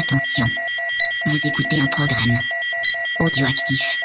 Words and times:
Attention, 0.00 0.46
vous 1.26 1.46
écoutez 1.46 1.78
un 1.78 1.86
programme 1.88 2.38
audioactif. 3.18 4.00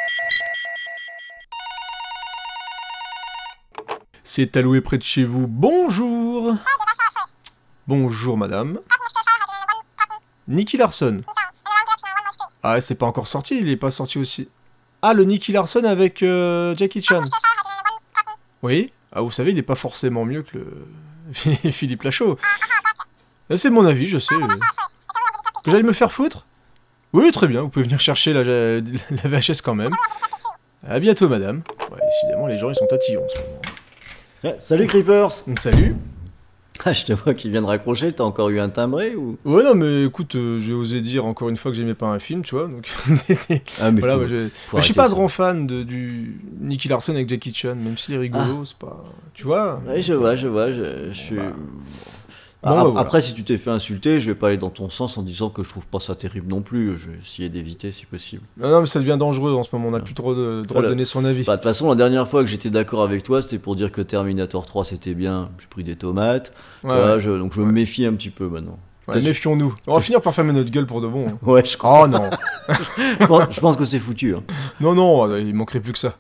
C'est 4.22 4.58
alloué 4.58 4.82
près 4.82 4.98
de 4.98 5.04
chez 5.04 5.24
vous. 5.24 5.48
Bonjour 5.48 6.54
Bonjour 7.88 8.38
madame. 8.38 8.82
Nicky 10.50 10.76
Larson. 10.76 11.22
Ah, 12.62 12.82
c'est 12.82 12.96
pas 12.96 13.06
encore 13.06 13.30
sorti, 13.30 13.58
il 13.58 13.70
est 13.70 13.78
pas 13.78 13.90
sorti 13.92 14.18
aussi. 14.18 14.50
Ah, 15.02 15.14
le 15.14 15.24
Nicky 15.24 15.54
Larson 15.54 15.86
avec 15.86 16.22
euh, 16.24 16.76
Jackie 16.76 17.02
Chan. 17.02 17.22
Oui 18.64 18.92
Ah, 19.14 19.22
vous 19.22 19.32
savez, 19.32 19.52
il 19.52 19.58
est 19.58 19.62
pas 19.64 19.76
forcément 19.76 20.26
mieux 20.26 20.44
que 20.44 20.58
le 20.58 21.72
Philippe 21.72 22.04
Lachaud. 22.04 22.38
Ah, 23.50 23.56
C'est 23.56 23.70
mon 23.70 23.86
avis, 23.86 24.08
je 24.08 24.20
sais. 24.20 24.36
Que 25.66 25.72
j'aille 25.72 25.84
me 25.84 25.94
faire 25.94 26.12
foutre? 26.12 26.46
Oui, 27.14 27.32
très 27.32 27.48
bien, 27.48 27.62
vous 27.62 27.70
pouvez 27.70 27.84
venir 27.86 28.00
chercher 28.00 28.34
la, 28.34 28.44
la 28.44 28.80
VHS 29.30 29.62
quand 29.64 29.76
même. 29.76 29.94
À 30.88 31.00
bientôt, 31.00 31.28
madame. 31.28 31.62
Ouais, 31.92 31.98
décidément, 32.12 32.46
les 32.48 32.58
gens, 32.58 32.70
ils 32.70 32.76
sont 32.76 32.86
tatillons 32.88 33.24
en 33.24 33.30
ce 33.30 33.40
moment. 33.40 33.62
Ouais, 34.44 34.56
salut 34.60 34.86
Creepers 34.86 35.30
Donc, 35.48 35.60
salut 35.60 35.96
Ah, 36.86 36.94
je 36.94 37.06
te 37.06 37.14
vois 37.14 37.34
qui 37.34 37.50
vient 37.50 37.62
de 37.62 37.66
raccrocher, 37.68 38.12
t'as 38.12 38.24
encore 38.26 38.50
eu 38.50 38.60
un 38.60 38.70
timbré 38.70 39.16
ou? 39.16 39.38
Ouais, 39.46 39.64
non, 39.64 39.74
mais 39.74 40.04
écoute, 40.06 40.36
euh, 40.36 40.60
j'ai 40.60 40.74
osé 40.74 41.02
dire 41.02 41.26
encore 41.26 41.50
une 41.50 41.58
fois 41.58 41.72
que 41.72 41.78
j'aimais 41.78 41.96
pas 41.96 42.06
un 42.08 42.20
film, 42.20 42.44
tu 42.44 42.54
vois, 42.54 42.68
donc... 42.68 42.88
Ah, 43.82 43.92
mais 43.92 44.02
voilà, 44.02 44.16
faut- 44.18 44.28
je... 44.28 44.50
faut 44.68 44.78
mais 44.78 44.82
je 44.82 44.86
suis 44.86 44.94
pas 44.94 45.06
ça. 45.08 45.12
grand 45.16 45.28
fan 45.30 45.66
de, 45.66 45.82
du 45.84 46.40
Nicky 46.60 46.88
Larson 46.90 47.14
avec 47.14 47.28
Jackie 47.30 47.54
Chan, 47.56 47.76
même 47.76 47.98
s'il 47.98 48.14
est 48.14 48.20
rigolo, 48.20 48.66
c'est 48.66 48.78
pas... 48.78 49.04
Tu 49.34 49.46
vois 49.46 49.82
Ouais, 49.88 50.02
je 50.04 50.14
vois, 50.14 50.36
je 50.36 50.48
vois, 50.48 50.72
je, 50.72 51.08
je 51.12 51.18
suis... 51.18 51.36
bah. 51.38 51.44
Ah, 52.66 52.76
bah, 52.76 52.84
voilà. 52.86 53.00
Après, 53.00 53.22
si 53.22 53.34
tu 53.34 53.44
t'es 53.44 53.58
fait 53.58 53.70
insulter, 53.70 54.20
je 54.20 54.32
vais 54.32 54.36
pas 54.36 54.48
aller 54.48 54.58
dans 54.58 54.70
ton 54.72 54.90
sens 54.90 55.18
en 55.18 55.22
disant 55.22 55.50
que 55.50 55.64
je 55.64 55.70
trouve 55.70 55.86
pas 55.88 56.00
ça 56.00 56.16
terrible 56.16 56.48
non 56.48 56.62
plus. 56.62 56.98
Je 56.98 57.10
vais 57.12 57.18
essayer 57.20 57.48
d'éviter 57.50 57.92
si 57.92 58.06
possible. 58.06 58.42
Non, 58.58 58.70
non, 58.70 58.82
mais 58.82 58.88
ça 58.88 59.00
devient 59.00 59.18
dangereux 59.20 59.54
en 59.54 59.64
ce 59.64 59.70
moment, 59.74 59.90
on 59.90 59.94
a 59.94 60.00
plus 60.00 60.14
trop 60.16 60.34
de 60.34 60.64
droit 60.68 60.82
de 60.82 60.88
donner 60.88 61.06
son 61.06 61.24
avis. 61.26 61.44
Bah, 61.44 61.54
de 61.54 61.62
toute 61.62 61.70
façon, 61.70 61.88
la 61.90 61.96
dernière 61.96 62.28
fois 62.28 62.44
que 62.44 62.50
j'étais 62.50 62.70
d'accord 62.72 63.04
avec 63.04 63.24
toi, 63.24 63.42
c'était 63.42 63.60
pour 63.60 63.76
dire 63.76 63.92
que 63.92 64.02
Terminator 64.02 64.66
3 64.66 64.84
c'était 64.86 65.14
bien. 65.14 65.50
J'ai 65.60 65.68
pris 65.68 65.84
des 65.84 65.96
tomates. 65.96 66.54
Ouais, 66.84 66.90
Voilà, 66.96 67.16
ouais. 67.16 67.22
je- 67.22 67.30
donc 67.30 67.54
je 67.54 67.62
me 67.62 67.72
méfie 67.72 68.06
un 68.06 68.14
petit 68.14 68.30
peu 68.32 68.48
maintenant. 68.50 68.80
Ouais, 69.08 69.22
méfions-nous. 69.22 69.76
On 69.86 69.94
va 69.94 70.02
finir 70.02 70.20
par 70.20 70.34
fermer 70.34 70.52
notre 70.52 70.72
gueule 70.72 70.88
pour 70.88 71.00
de 71.02 71.06
bon. 71.08 71.28
hein. 71.30 71.38
Ouais, 71.48 71.64
je, 71.64 71.78
crois- 71.78 72.06
Oh 72.06 72.08
non 72.08 72.30
je 73.22 73.26
pense, 73.28 73.44
je 73.52 73.60
pense 73.60 73.78
que 73.78 73.86
c'est 73.86 74.00
foutu. 74.00 74.34
hein. 74.36 74.42
Non, 74.80 74.96
non, 74.96 75.36
il 75.38 75.54
manquerait 75.54 75.80
plus 75.80 75.94
que 75.94 76.00
ça. 76.00 76.16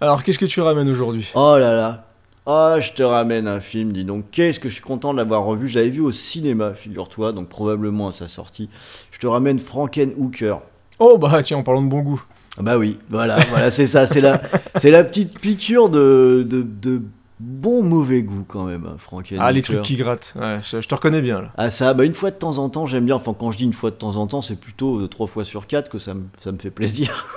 Alors, 0.00 0.22
qu'est-ce 0.24 0.38
que 0.38 0.46
tu 0.46 0.62
ramènes 0.62 0.88
aujourd'hui? 0.88 1.30
Oh 1.34 1.56
là 1.58 1.74
là. 1.74 2.06
Ah, 2.52 2.80
je 2.80 2.90
te 2.90 3.02
ramène 3.04 3.46
un 3.46 3.60
film, 3.60 3.92
dis 3.92 4.04
donc. 4.04 4.24
Qu'est-ce 4.32 4.58
que 4.58 4.68
je 4.68 4.74
suis 4.74 4.82
content 4.82 5.12
de 5.12 5.18
l'avoir 5.18 5.44
revu. 5.44 5.68
Je 5.68 5.76
l'avais 5.78 5.90
vu 5.90 6.00
au 6.00 6.10
cinéma, 6.10 6.74
figure-toi, 6.74 7.30
donc 7.30 7.48
probablement 7.48 8.08
à 8.08 8.12
sa 8.12 8.26
sortie. 8.26 8.68
Je 9.12 9.20
te 9.20 9.28
ramène 9.28 9.60
Frankenhooker. 9.60 10.56
Oh, 10.98 11.16
bah 11.16 11.44
tiens, 11.44 11.58
en 11.58 11.62
parlant 11.62 11.80
de 11.80 11.88
bon 11.88 12.00
goût. 12.00 12.20
Ah 12.58 12.62
Bah 12.62 12.76
oui, 12.76 12.98
voilà, 13.08 13.38
voilà, 13.50 13.70
c'est 13.70 13.86
ça, 13.86 14.04
c'est 14.04 14.20
la, 14.20 14.42
c'est 14.76 14.90
la 14.90 15.04
petite 15.04 15.38
piqûre 15.38 15.90
de, 15.90 16.44
de, 16.44 16.62
de 16.62 17.02
bon 17.38 17.84
mauvais 17.84 18.24
goût 18.24 18.44
quand 18.48 18.64
même, 18.64 18.84
hein, 18.84 18.96
Frankenhooker. 18.98 19.46
Ah, 19.46 19.52
les 19.52 19.62
trucs 19.62 19.82
qui 19.82 19.94
grattent. 19.94 20.34
Ouais, 20.36 20.58
je, 20.68 20.80
je 20.80 20.88
te 20.88 20.94
reconnais 20.96 21.22
bien, 21.22 21.42
là. 21.42 21.52
Ah 21.56 21.70
ça, 21.70 21.94
bah 21.94 22.04
une 22.04 22.14
fois 22.14 22.32
de 22.32 22.36
temps 22.36 22.58
en 22.58 22.68
temps, 22.68 22.84
j'aime 22.84 23.06
bien. 23.06 23.14
Enfin, 23.14 23.32
quand 23.32 23.52
je 23.52 23.58
dis 23.58 23.64
une 23.64 23.72
fois 23.72 23.92
de 23.92 23.96
temps 23.96 24.16
en 24.16 24.26
temps, 24.26 24.42
c'est 24.42 24.58
plutôt 24.58 24.98
euh, 24.98 25.06
trois 25.06 25.28
fois 25.28 25.44
sur 25.44 25.68
quatre 25.68 25.88
que 25.88 25.98
ça 25.98 26.14
me, 26.14 26.24
ça 26.40 26.50
me 26.50 26.58
fait 26.58 26.72
plaisir. 26.72 27.28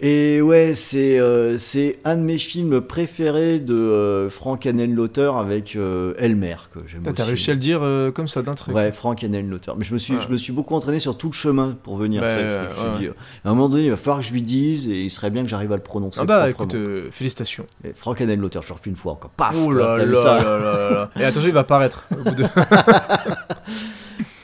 Et 0.00 0.40
ouais, 0.42 0.72
c'est 0.74 1.18
euh, 1.18 1.56
c'est 1.58 1.96
un 2.04 2.16
de 2.16 2.22
mes 2.22 2.38
films 2.38 2.80
préférés 2.80 3.58
de 3.60 3.74
euh, 3.74 4.28
Frank 4.30 4.66
Henenlotter 4.66 5.30
avec 5.36 5.76
euh, 5.76 6.14
Elmer 6.18 6.56
que 6.72 6.80
j'aime 6.86 7.02
T'as 7.02 7.12
aussi. 7.12 7.22
réussi 7.22 7.50
à 7.50 7.54
le 7.54 7.60
dire 7.60 7.80
euh, 7.82 8.10
comme 8.10 8.28
ça 8.28 8.42
d'un 8.42 8.54
truc. 8.54 8.74
Ouais, 8.74 8.90
Frank 8.92 9.22
Henenlotter. 9.22 9.72
Mais 9.76 9.84
je 9.84 9.92
me 9.92 9.98
suis, 9.98 10.14
Ouais. 10.14 10.20
je 10.26 10.30
me 10.32 10.36
suis 10.36 10.52
beaucoup 10.52 10.74
entraîné 10.74 10.98
sur 11.00 11.16
tout 11.16 11.28
le 11.28 11.32
chemin 11.32 11.76
pour 11.82 11.96
venir. 11.96 12.20
Bah, 12.22 12.30
ça, 12.30 12.42
parce 12.42 12.54
que 12.54 12.60
je 12.60 12.68
me 12.68 12.74
suis 12.96 13.04
ouais. 13.06 13.12
dit, 13.12 13.18
à 13.44 13.50
un 13.50 13.54
moment 13.54 13.68
donné, 13.68 13.84
il 13.84 13.90
va 13.90 13.96
falloir 13.96 14.18
que 14.18 14.24
je 14.24 14.32
lui 14.32 14.42
dise 14.42 14.88
et 14.88 15.00
il 15.02 15.10
serait 15.10 15.30
bien 15.30 15.42
que 15.42 15.48
j'arrive 15.48 15.72
à 15.72 15.76
le 15.76 15.82
prononcer. 15.82 16.20
Ah 16.22 16.24
bah, 16.24 16.50
écoute, 16.50 16.74
félicitations. 17.12 17.66
Et 17.84 17.92
Frank 17.94 18.20
Henenlotter, 18.20 18.60
je 18.62 18.68
le 18.68 18.74
refais 18.74 18.90
une 18.90 18.96
fois 18.96 19.12
encore. 19.12 19.30
Paf 19.30 19.54
Oh 19.56 19.72
là 19.72 19.96
là 19.98 20.04
là 20.06 20.58
là 20.58 20.90
là. 20.90 21.10
Et 21.20 21.24
attention, 21.24 21.48
il 21.48 21.54
va 21.54 21.60
apparaître. 21.60 22.06
au 22.12 22.22
bout 22.22 22.34
de- 22.34 22.44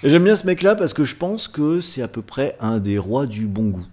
Et 0.02 0.08
J'aime 0.08 0.24
bien 0.24 0.34
ce 0.36 0.46
mec-là 0.46 0.74
parce 0.76 0.94
que 0.94 1.04
je 1.04 1.14
pense 1.14 1.46
que 1.46 1.80
c'est 1.82 2.00
à 2.02 2.08
peu 2.08 2.22
près 2.22 2.56
un 2.60 2.78
des 2.78 2.96
rois 2.98 3.26
du 3.26 3.46
bon 3.46 3.68
goût. 3.68 3.84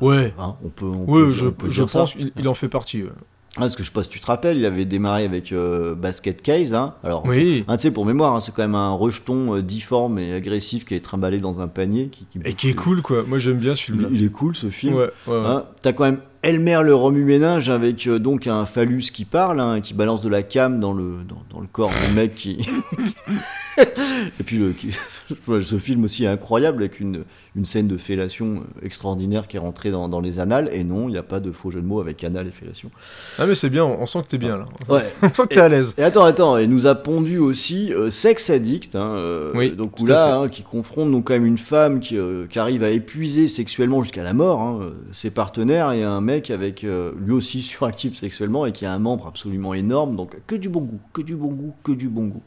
Ouais. 0.00 0.32
Hein, 0.38 0.56
on 0.64 0.68
peut, 0.68 0.86
on 0.86 1.06
peut- 1.06 1.32
je, 1.32 1.46
on 1.46 1.52
peut 1.52 1.68
je 1.70 1.74
dire 1.82 1.90
ça. 1.90 2.00
pense 2.00 2.14
qu'il 2.14 2.30
il 2.36 2.48
en 2.48 2.54
fait 2.54 2.68
partie. 2.68 3.02
ouais. 3.02 3.10
Ah, 3.56 3.62
parce 3.62 3.74
que 3.74 3.82
je 3.82 3.88
sais 3.88 3.92
pas 3.92 4.04
si 4.04 4.08
tu 4.10 4.20
te 4.20 4.26
rappelles, 4.26 4.58
il 4.58 4.64
avait 4.64 4.84
démarré 4.84 5.24
avec 5.24 5.50
euh, 5.50 5.96
Basket 5.96 6.40
Case. 6.40 6.72
Hein. 6.72 6.94
Alors, 7.02 7.26
Oui. 7.26 7.64
hein, 7.66 7.76
tu 7.76 7.82
sais, 7.82 7.90
pour 7.90 8.06
mémoire, 8.06 8.32
hein, 8.36 8.40
c'est 8.40 8.54
quand 8.54 8.62
même 8.62 8.76
un 8.76 8.92
rejeton 8.92 9.56
euh, 9.56 9.60
difforme 9.62 10.20
et 10.20 10.32
agressif 10.32 10.84
qui 10.84 10.94
est 10.94 11.00
trimballé 11.00 11.40
dans 11.40 11.60
un 11.60 11.66
panier. 11.66 12.10
Qui, 12.10 12.26
qui 12.26 12.38
Et 12.44 12.54
qui 12.54 12.68
est 12.70 12.74
cool, 12.74 13.02
quoi. 13.02 13.24
Moi, 13.26 13.38
j'aime 13.38 13.58
bien 13.58 13.74
ce 13.74 13.90
Il, 14.12 14.24
est 14.24 14.28
cool 14.30 14.54
ce 14.54 14.70
film. 14.70 14.94
Ouais, 14.94 15.10
ouais, 15.26 15.36
ouais. 15.40 15.62
T'as 15.82 15.92
quand 15.92 16.04
même 16.04 16.20
Elmer 16.42 16.80
le 16.82 16.94
remue-ménage 16.94 17.68
avec 17.68 18.06
euh, 18.06 18.18
donc 18.18 18.46
un 18.46 18.64
phallus 18.64 19.10
qui 19.12 19.24
parle, 19.26 19.60
hein, 19.60 19.80
qui 19.80 19.92
balance 19.92 20.22
de 20.22 20.28
la 20.30 20.42
cam 20.42 20.80
dans 20.80 20.92
le, 20.94 21.18
dans, 21.28 21.42
dans 21.50 21.60
le 21.60 21.66
corps 21.70 21.92
du 22.08 22.14
mec 22.14 22.34
qui. 22.34 22.66
Et 23.78 24.42
puis 24.44 24.58
le, 24.58 24.72
qui- 24.72 24.90
ce 25.62 25.78
film 25.78 26.04
aussi 26.04 26.24
est 26.24 26.28
incroyable 26.28 26.82
avec 26.82 27.00
une, 27.00 27.24
une 27.56 27.64
scène 27.64 27.88
de 27.88 27.96
fellation 27.96 28.56
euh, 28.82 28.84
extraordinaire 28.86 29.46
qui 29.48 29.56
est 29.56 29.60
rentrée 29.60 29.90
dans, 29.90 30.08
dans 30.08 30.20
les 30.20 30.38
annales. 30.40 30.68
Et 30.72 30.82
non, 30.84 31.08
il 31.08 31.12
n'y 31.12 31.18
a 31.18 31.22
pas 31.22 31.40
de 31.40 31.50
faux 31.52 31.70
jeu 31.70 31.80
de 31.80 31.86
mots 31.86 32.00
avec 32.00 32.22
anal 32.24 32.46
et 32.46 32.50
fellation. 32.50 32.90
Ah, 33.38 33.46
mais 33.46 33.54
c'est 33.54 33.70
bien, 33.70 33.84
on 33.84 34.04
sent 34.06 34.20
que 34.22 34.28
t'es 34.28 34.38
bien, 34.38 34.56
là. 34.58 34.64
Ouais. 34.88 35.00
On 35.22 35.32
sent 35.32 35.42
que 35.48 35.54
t'es 35.54 35.60
à 35.60 35.68
l'aise. 35.68 35.94
Et 35.98 36.02
attends, 36.02 36.24
attends, 36.24 36.58
il 36.58 36.68
nous 36.68 36.86
a 36.86 36.94
pondu 36.94 37.38
aussi 37.38 37.92
euh, 37.94 38.10
Sex 38.10 38.50
Addict, 38.50 38.96
hein, 38.96 39.14
euh, 39.16 39.52
Oui, 39.54 39.70
donc 39.70 39.98
où 40.00 40.06
là, 40.06 40.36
hein, 40.36 40.48
qui 40.48 40.62
confronte 40.62 41.10
donc 41.10 41.26
quand 41.28 41.34
même 41.34 41.46
une 41.46 41.58
femme 41.58 42.00
qui, 42.00 42.18
euh, 42.18 42.46
qui 42.48 42.58
arrive 42.58 42.82
à 42.82 42.90
épuiser 42.90 43.46
sexuellement 43.46 44.02
jusqu'à 44.02 44.22
la 44.22 44.32
mort 44.34 44.80
euh, 44.82 44.94
ses 45.12 45.30
partenaires 45.30 45.92
et 45.92 46.02
un 46.02 46.20
mec 46.20 46.29
avec 46.50 46.84
euh, 46.84 47.12
lui 47.18 47.32
aussi 47.32 47.62
suractif 47.62 48.16
sexuellement 48.16 48.66
et 48.66 48.72
qui 48.72 48.86
a 48.86 48.92
un 48.92 48.98
membre 48.98 49.26
absolument 49.26 49.74
énorme, 49.74 50.16
donc 50.16 50.36
que 50.46 50.54
du 50.54 50.68
bon 50.68 50.82
goût, 50.82 51.00
que 51.12 51.22
du 51.22 51.36
bon 51.36 51.48
goût, 51.48 51.74
que 51.82 51.92
du 51.92 52.08
bon 52.08 52.26
goût. 52.26 52.42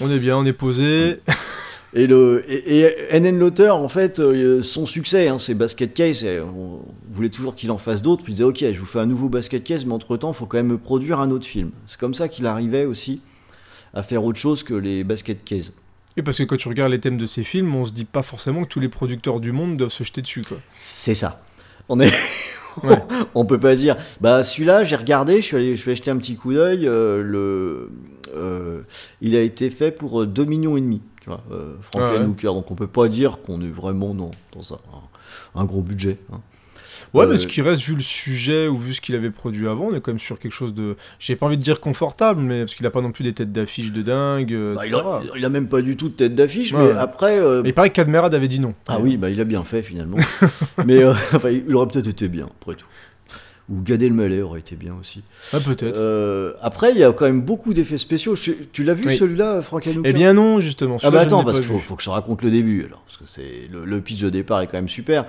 On 0.00 0.10
est 0.10 0.18
bien, 0.18 0.36
on 0.36 0.44
est 0.44 0.52
posé. 0.52 1.20
Et 1.92 2.06
le 2.06 2.44
et, 2.46 3.16
et 3.16 3.20
NN 3.20 3.36
Lauter, 3.36 3.70
en 3.70 3.88
fait, 3.88 4.20
euh, 4.20 4.62
son 4.62 4.86
succès, 4.86 5.26
hein, 5.26 5.40
c'est 5.40 5.54
Basket 5.54 5.92
Case. 5.92 6.22
et 6.22 6.38
on 6.40 6.84
voulait 7.10 7.30
toujours 7.30 7.56
qu'il 7.56 7.70
en 7.72 7.78
fasse 7.78 8.00
d'autres. 8.00 8.22
Puis 8.22 8.32
il 8.32 8.36
disait, 8.36 8.44
ok, 8.44 8.58
je 8.72 8.78
vous 8.78 8.86
fais 8.86 9.00
un 9.00 9.06
nouveau 9.06 9.28
Basket 9.28 9.64
Case, 9.64 9.84
mais 9.84 9.92
entre 9.92 10.16
temps, 10.16 10.30
il 10.30 10.36
faut 10.36 10.46
quand 10.46 10.58
même 10.58 10.68
me 10.68 10.78
produire 10.78 11.18
un 11.18 11.32
autre 11.32 11.46
film. 11.46 11.72
C'est 11.86 11.98
comme 11.98 12.14
ça 12.14 12.28
qu'il 12.28 12.46
arrivait 12.46 12.84
aussi 12.84 13.20
à 13.92 14.04
faire 14.04 14.22
autre 14.24 14.38
chose 14.38 14.62
que 14.62 14.74
les 14.74 15.02
Basket 15.02 15.42
Case. 15.42 15.74
Et 16.16 16.22
parce 16.22 16.38
que 16.38 16.44
quand 16.44 16.56
tu 16.56 16.68
regardes 16.68 16.92
les 16.92 17.00
thèmes 17.00 17.18
de 17.18 17.26
ces 17.26 17.42
films, 17.42 17.74
on 17.74 17.84
se 17.84 17.92
dit 17.92 18.04
pas 18.04 18.22
forcément 18.22 18.62
que 18.62 18.68
tous 18.68 18.80
les 18.80 18.88
producteurs 18.88 19.40
du 19.40 19.50
monde 19.50 19.76
doivent 19.76 19.90
se 19.90 20.04
jeter 20.04 20.22
dessus, 20.22 20.42
quoi. 20.46 20.58
C'est 20.78 21.14
ça. 21.14 21.42
On 21.88 21.98
est. 21.98 22.12
Ouais. 22.84 23.02
on 23.34 23.44
peut 23.44 23.58
pas 23.60 23.74
dire. 23.76 23.96
Bah 24.20 24.42
celui-là, 24.42 24.84
j'ai 24.84 24.96
regardé, 24.96 25.36
je 25.36 25.46
suis 25.46 25.56
allé, 25.56 25.76
je 25.76 25.80
suis 25.80 25.90
allé 25.90 25.96
jeter 25.96 26.10
un 26.10 26.16
petit 26.16 26.36
coup 26.36 26.52
d'œil. 26.52 26.86
euh, 26.86 27.22
le, 27.22 27.90
euh, 28.36 28.82
il 29.20 29.34
a 29.36 29.40
été 29.40 29.70
fait 29.70 29.90
pour 29.90 30.22
euh, 30.22 30.26
2 30.26 30.44
millions 30.44 30.76
et 30.76 30.80
demi. 30.80 31.02
Tu 31.22 31.28
vois, 31.28 31.42
euh, 31.52 31.74
Frank 31.82 32.02
Ah 32.06 32.12
ouais. 32.18 32.24
Hooker. 32.24 32.54
Donc 32.54 32.70
on 32.70 32.74
peut 32.74 32.86
pas 32.86 33.08
dire 33.08 33.42
qu'on 33.42 33.60
est 33.60 33.70
vraiment 33.70 34.14
dans, 34.14 34.30
dans 34.54 34.74
un, 34.74 34.78
un 35.54 35.64
gros 35.64 35.82
budget. 35.82 36.18
hein. 36.32 36.40
Ouais, 37.14 37.24
Euh, 37.24 37.28
mais 37.30 37.38
ce 37.38 37.46
qui 37.46 37.62
reste, 37.62 37.82
vu 37.82 37.94
le 37.94 38.02
sujet 38.02 38.68
ou 38.68 38.76
vu 38.78 38.94
ce 38.94 39.00
qu'il 39.00 39.14
avait 39.14 39.30
produit 39.30 39.66
avant, 39.68 39.86
on 39.90 39.94
est 39.94 40.00
quand 40.00 40.12
même 40.12 40.18
sur 40.18 40.38
quelque 40.38 40.52
chose 40.54 40.74
de. 40.74 40.96
J'ai 41.18 41.36
pas 41.36 41.46
envie 41.46 41.56
de 41.58 41.62
dire 41.62 41.80
confortable, 41.80 42.40
mais 42.40 42.60
parce 42.60 42.74
qu'il 42.74 42.86
a 42.86 42.90
pas 42.90 43.00
non 43.02 43.12
plus 43.12 43.24
des 43.24 43.32
têtes 43.32 43.52
d'affiche 43.52 43.92
de 43.92 44.02
dingue. 44.02 44.52
euh, 44.52 44.74
Bah, 44.74 44.86
il, 44.86 44.94
a, 44.94 45.20
il 45.36 45.44
a 45.44 45.48
même 45.48 45.68
pas 45.68 45.82
du 45.82 45.96
tout 45.96 46.08
de 46.08 46.14
tête 46.14 46.34
d'affiche, 46.34 46.72
Ouais, 46.72 46.80
mais 46.80 46.92
ouais. 46.92 46.98
après. 46.98 47.38
euh, 47.38 47.62
Mais 47.62 47.70
il 47.70 47.74
paraît 47.74 47.90
que 47.90 47.94
Cadmerad 47.94 48.34
avait 48.34 48.48
dit 48.48 48.60
non. 48.60 48.74
Ah 48.88 48.98
oui, 49.00 49.16
bah 49.16 49.30
il 49.30 49.40
a 49.40 49.44
bien 49.44 49.64
fait 49.64 49.82
finalement. 49.82 50.18
mais 50.86 51.02
euh, 51.02 51.12
enfin, 51.34 51.50
il 51.50 51.74
aurait 51.74 51.86
peut-être 51.88 52.08
été 52.08 52.28
bien, 52.28 52.46
après 52.60 52.74
tout. 52.74 52.86
Ou 53.70 53.82
Gad 53.82 54.02
Elmaleh 54.02 54.42
aurait 54.42 54.58
été 54.60 54.74
bien 54.74 54.94
aussi. 55.00 55.22
Ah, 55.52 55.60
peut-être. 55.60 55.98
Euh, 56.00 56.54
après, 56.60 56.90
il 56.90 56.98
y 56.98 57.04
a 57.04 57.12
quand 57.12 57.26
même 57.26 57.40
beaucoup 57.40 57.72
d'effets 57.72 57.98
spéciaux. 57.98 58.34
Je- 58.34 58.50
tu 58.72 58.82
l'as 58.82 58.94
vu 58.94 59.04
Oui. 59.06 59.16
celui-là, 59.16 59.62
Frank 59.62 59.86
Hooker 59.86 60.00
eh 60.04 60.12
bien 60.12 60.34
non, 60.34 60.58
justement. 60.58 60.96
Ah 61.04 61.10
bah 61.12 61.20
attends, 61.20 61.44
parce 61.44 61.60
qu'il 61.60 61.66
faut, 61.80 61.94
que 61.94 62.02
je 62.02 62.06
te 62.06 62.10
raconte 62.10 62.42
le 62.42 62.50
début 62.50 62.84
alors, 62.84 63.02
parce 63.06 63.16
que 63.16 63.24
c'est 63.26 63.68
le, 63.70 63.84
le 63.84 64.00
pitch 64.00 64.20
de 64.22 64.28
départ 64.28 64.60
est 64.60 64.66
quand 64.66 64.78
même 64.78 64.88
super. 64.88 65.24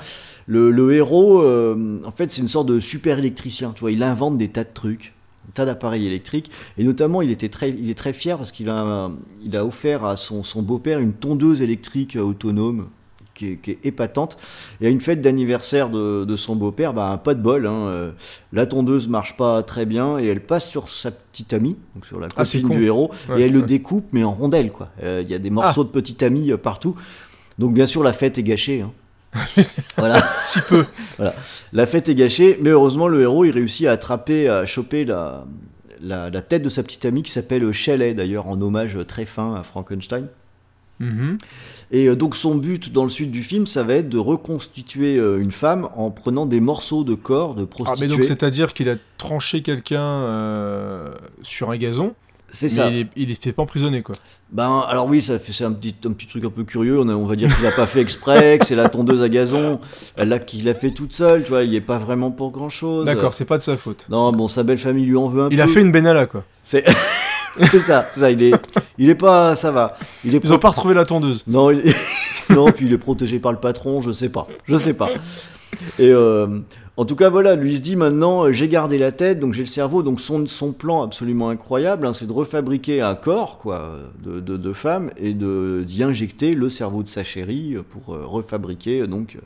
Le, 0.48 0.72
le 0.72 0.92
héros, 0.94 1.44
euh, 1.44 2.00
en 2.04 2.12
fait, 2.12 2.32
c'est 2.32 2.42
une 2.42 2.48
sorte 2.48 2.68
de 2.68 2.80
super 2.80 3.20
électricien. 3.20 3.74
Tu 3.76 3.82
vois, 3.82 3.92
il 3.92 4.02
invente 4.02 4.40
des 4.40 4.48
tas 4.48 4.64
de 4.64 4.70
trucs, 4.74 5.14
des 5.46 5.52
tas 5.54 5.66
d'appareils 5.66 6.08
électriques, 6.08 6.50
et 6.80 6.84
notamment, 6.84 7.22
il 7.22 7.30
était 7.30 7.50
très, 7.50 7.70
il 7.70 7.92
est 7.92 7.98
très 7.98 8.12
fier 8.14 8.38
parce 8.38 8.52
qu'il 8.52 8.70
a, 8.70 9.12
il 9.44 9.56
a 9.56 9.64
offert 9.64 10.04
à 10.04 10.18
son, 10.18 10.42
son 10.44 10.64
beau-père 10.64 10.98
une 11.00 11.14
tondeuse 11.14 11.62
électrique 11.62 12.18
autonome. 12.20 12.88
Qui 13.42 13.54
est, 13.54 13.56
qui 13.56 13.72
est 13.72 13.80
épatante. 13.86 14.38
Et 14.82 14.86
à 14.86 14.90
une 14.92 15.02
fête 15.02 15.20
d'anniversaire 15.20 15.90
de, 15.90 16.26
de 16.26 16.36
son 16.36 16.56
beau-père, 16.56 16.94
bah, 16.94 17.20
pas 17.24 17.34
de 17.34 17.42
bol. 17.42 17.66
hein, 17.66 17.72
euh, 17.88 18.12
la 18.54 18.68
tondeuse 18.68 19.08
marche 19.08 19.36
pas 19.36 19.64
très 19.64 19.88
bien 19.88 20.20
et 20.20 20.28
elle 20.28 20.42
passe 20.44 20.68
sur 20.70 20.90
sa 20.90 21.10
petite 21.10 21.52
amie, 21.54 21.76
donc 21.96 22.06
sur 22.06 22.20
la 22.20 22.28
Ah, 22.38 22.44
copine 22.44 22.70
du 22.70 22.86
héros, 22.86 23.10
Ouais, 23.30 23.42
et 23.42 23.46
elle 23.46 23.54
le 23.54 23.64
découpe, 23.64 24.06
mais 24.12 24.24
en 24.24 24.32
rondelles. 24.32 24.72
quoi. 24.72 24.90
Euh, 25.02 25.22
Il 25.24 25.32
y 25.32 25.34
a 25.34 25.40
des 25.40 25.50
morceaux 25.50 25.84
de 25.84 25.90
petite 25.90 26.22
amie 26.22 26.52
euh, 26.52 26.58
partout. 26.58 26.96
Donc 27.58 27.74
bien 27.74 27.88
sûr, 27.88 28.04
la 28.04 28.14
fête 28.14 28.38
est 28.38 28.44
gâchée. 28.44 28.82
hein. 28.82 28.92
voilà, 29.98 30.22
Si 30.44 30.60
peu. 30.62 30.86
la 31.74 31.86
fête 31.88 32.10
est 32.10 32.16
gâchée, 32.16 32.60
mais 32.62 32.70
heureusement, 32.70 33.08
le 33.08 33.22
héros, 33.22 33.44
il 33.46 33.50
réussit 33.52 33.88
à 33.88 33.94
attraper, 33.94 34.50
à 34.50 34.66
choper 34.68 35.04
la, 35.04 35.46
la, 36.00 36.30
la 36.30 36.42
tête 36.44 36.62
de 36.62 36.70
sa 36.70 36.84
petite 36.84 37.06
amie 37.06 37.24
qui 37.24 37.32
s'appelle 37.32 37.72
Shelley, 37.72 38.14
d'ailleurs, 38.14 38.46
en 38.48 38.62
hommage 38.62 39.00
très 39.08 39.26
fin 39.26 39.56
à 39.56 39.64
Frankenstein. 39.64 40.28
Mhm. 41.02 41.38
Et 41.94 42.08
euh, 42.08 42.16
donc 42.16 42.36
son 42.38 42.56
but 42.56 42.92
dans 42.94 43.04
le 43.04 43.10
suite 43.10 43.32
du 43.32 43.44
film, 43.44 43.68
ça 43.68 43.84
va 43.84 43.96
être 43.96 44.08
de 44.10 44.18
reconstituer 44.18 45.18
euh, 45.18 45.42
une 45.42 45.52
femme 45.52 45.90
en 45.96 46.10
prenant 46.12 46.46
des 46.46 46.62
morceaux 46.62 47.04
de 47.04 47.16
corps 47.16 47.54
de 47.56 47.62
Ah, 47.64 47.66
mais 47.66 47.68
prostituées. 47.68 48.08
donc 48.08 48.24
c'est-à-dire 48.24 48.74
qu'il 48.74 48.88
a 48.90 48.96
tranché 49.18 49.62
quelqu'un 49.62 50.02
euh, 50.02 51.10
sur 51.42 51.70
un 51.72 51.78
gazon, 51.78 52.14
c'est 52.54 52.70
ça. 52.70 52.90
il, 52.90 52.98
est, 53.02 53.08
il 53.16 53.32
est 53.32 53.42
fait 53.42 53.52
pas 53.54 53.64
emprisonner 53.64 54.02
quoi. 54.04 54.16
Ben 54.52 54.84
alors 54.90 55.08
oui, 55.08 55.22
ça 55.22 55.40
fait 55.40 55.54
c'est 55.54 55.64
un 55.64 55.72
petit 55.72 55.96
un 56.06 56.12
petit 56.12 56.28
truc 56.28 56.44
un 56.46 56.50
peu 56.50 56.64
curieux. 56.66 57.00
On, 57.00 57.08
a- 57.10 57.16
on 57.16 57.26
va 57.26 57.36
dire 57.38 57.54
qu'il 57.56 57.66
a 57.66 57.72
pas 57.72 57.86
fait 57.88 58.02
exprès, 58.02 58.58
que 58.60 58.66
c'est 58.66 58.76
la 58.76 58.90
tondeuse 58.90 59.22
à 59.22 59.30
gazon, 59.30 59.80
elle 60.18 60.30
l'a 60.30 60.40
qu'il 60.40 60.68
a 60.70 60.74
fait 60.74 60.92
toute 60.92 61.14
seule. 61.14 61.44
Tu 61.44 61.50
vois, 61.50 61.64
il 61.64 61.74
est 61.76 61.80
pas 61.82 61.98
vraiment 61.98 62.32
pour 62.32 62.52
grand 62.52 62.70
chose. 62.70 63.06
D'accord, 63.06 63.34
c'est 63.34 63.46
pas 63.46 63.58
de 63.58 63.64
sa 63.64 63.76
faute. 63.78 64.06
Non, 64.10 64.32
bon, 64.34 64.48
sa 64.50 64.64
belle 64.64 64.78
famille 64.78 65.06
lui 65.06 65.16
en 65.18 65.28
veut 65.30 65.44
un 65.44 65.48
peu. 65.50 65.54
Il 65.56 65.62
a 65.62 65.68
fait 65.68 65.82
une 65.82 65.92
Benalla 65.94 66.26
quoi. 66.26 66.44
C'est 66.64 66.84
c'est 67.72 67.80
ça, 67.80 68.06
ça. 68.16 68.32
Il 68.32 68.42
est 68.44 68.54
il 68.98 69.10
est 69.10 69.16
pas, 69.16 69.56
ça 69.56 69.72
va. 69.72 69.96
Il 70.24 70.36
est 70.36 70.42
Ils 70.44 70.54
ont 70.54 70.60
pas 70.60 70.70
retrouvé 70.70 70.94
la 70.94 71.06
tondeuse. 71.06 71.44
Non, 71.48 71.72
il 71.72 71.80
est- 71.80 71.96
non, 72.50 72.72
puis 72.72 72.86
il 72.88 72.94
est 72.94 72.98
protégé 72.98 73.40
par 73.40 73.52
le 73.52 73.60
patron, 73.60 74.02
je 74.02 74.12
sais 74.12 74.30
pas, 74.30 74.48
je 74.66 74.78
sais 74.78 74.94
pas. 74.94 75.10
Et 76.00 76.10
euh, 76.12 76.60
en 76.98 77.06
tout 77.06 77.16
cas, 77.16 77.30
voilà, 77.30 77.56
lui 77.56 77.76
se 77.78 77.82
dit 77.82 77.96
maintenant, 77.96 78.44
euh, 78.46 78.52
j'ai 78.52 78.68
gardé 78.68 78.98
la 78.98 79.12
tête, 79.14 79.40
donc 79.40 79.54
j'ai 79.54 79.62
le 79.62 79.68
cerveau, 79.68 80.04
donc 80.04 80.20
son, 80.20 80.46
son 80.46 80.74
plan 80.74 81.02
absolument 81.02 81.50
incroyable, 81.50 82.06
hein, 82.06 82.14
c'est 82.14 82.28
de 82.28 82.34
refabriquer 82.34 83.02
un 83.02 83.16
corps, 83.16 83.58
quoi, 83.58 83.94
de, 84.24 84.42
de, 84.42 84.58
de 84.58 84.74
femme, 84.74 85.12
et 85.18 85.34
d'y 85.34 86.04
injecter 86.04 86.56
le 86.56 86.70
cerveau 86.70 87.04
de 87.04 87.08
sa 87.08 87.24
chérie 87.24 87.76
euh, 87.78 87.84
pour 87.90 88.14
euh, 88.14 88.26
refabriquer 88.26 89.08
donc 89.08 89.38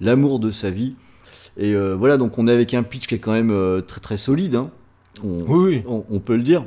l'amour 0.00 0.38
de 0.40 0.50
sa 0.50 0.70
vie. 0.70 0.94
Et 1.56 1.74
euh, 1.74 1.96
voilà, 1.96 2.16
donc 2.18 2.36
on 2.38 2.46
est 2.46 2.52
avec 2.52 2.74
un 2.74 2.82
pitch 2.82 3.06
qui 3.06 3.14
est 3.14 3.18
quand 3.18 3.32
même 3.32 3.82
très 3.86 4.00
très 4.00 4.16
solide. 4.18 4.54
hein. 4.56 4.70
On- 5.24 5.42
Oui, 5.48 5.64
oui. 5.76 5.82
on, 5.88 6.04
on 6.10 6.18
peut 6.20 6.36
le 6.36 6.42
dire. 6.42 6.64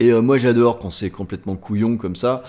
Et 0.00 0.12
euh, 0.12 0.20
moi 0.22 0.38
j'adore 0.38 0.78
quand 0.78 0.90
c'est 0.90 1.10
complètement 1.10 1.56
couillon 1.56 1.96
comme 1.96 2.16
ça. 2.16 2.42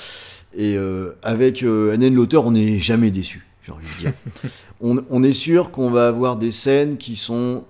Et 0.56 0.76
euh, 0.76 1.12
avec 1.24 1.64
euh, 1.64 1.94
Anne 1.94 2.14
l'auteur, 2.14 2.46
on 2.46 2.52
n'est 2.52 2.80
jamais 2.80 3.12
déçu, 3.12 3.46
j'ai 3.64 3.72
envie 3.72 3.86
de 3.96 4.00
dire. 4.00 4.14
on, 4.82 5.04
on 5.10 5.24
est 5.24 5.34
sûr 5.34 5.72
qu'on 5.72 5.90
va 5.90 6.08
avoir 6.08 6.38
des 6.38 6.52
scènes 6.52 6.98
qui 6.98 7.16
sont 7.16 7.64